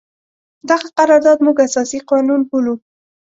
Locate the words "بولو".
2.49-2.75